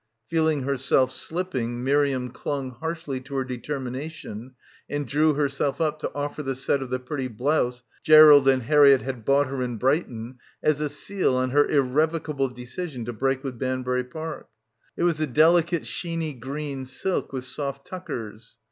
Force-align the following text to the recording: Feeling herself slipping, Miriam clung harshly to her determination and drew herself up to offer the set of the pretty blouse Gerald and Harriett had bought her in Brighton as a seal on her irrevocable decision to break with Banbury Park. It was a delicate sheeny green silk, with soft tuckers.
Feeling 0.25 0.63
herself 0.63 1.11
slipping, 1.13 1.83
Miriam 1.83 2.31
clung 2.31 2.71
harshly 2.71 3.21
to 3.21 3.35
her 3.35 3.43
determination 3.43 4.55
and 4.89 5.05
drew 5.07 5.35
herself 5.35 5.79
up 5.79 5.99
to 5.99 6.11
offer 6.15 6.41
the 6.41 6.55
set 6.55 6.81
of 6.81 6.89
the 6.89 6.97
pretty 6.97 7.27
blouse 7.27 7.83
Gerald 8.01 8.47
and 8.47 8.63
Harriett 8.63 9.03
had 9.03 9.25
bought 9.25 9.45
her 9.45 9.61
in 9.61 9.77
Brighton 9.77 10.39
as 10.63 10.81
a 10.81 10.89
seal 10.89 11.35
on 11.35 11.51
her 11.51 11.67
irrevocable 11.69 12.47
decision 12.49 13.05
to 13.05 13.13
break 13.13 13.43
with 13.43 13.59
Banbury 13.59 14.03
Park. 14.03 14.49
It 14.97 15.03
was 15.03 15.19
a 15.19 15.27
delicate 15.27 15.83
sheeny 15.85 16.33
green 16.39 16.87
silk, 16.87 17.31
with 17.31 17.43
soft 17.43 17.85
tuckers. 17.85 18.57